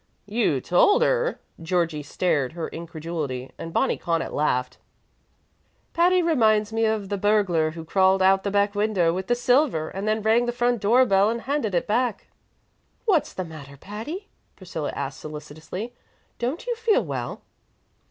[0.25, 4.79] "You told her?" Georgie stared her incredulity, and Bonnie Connaught laughed.
[5.93, 9.89] "Patty reminds me of the burglar who crawled out the back window with the silver,
[9.89, 12.29] and then rang the front door bell and handed it back."
[13.05, 15.93] "What's the matter, Patty?" Priscilla asked solicitously.
[16.39, 17.43] "Don't you feel well?"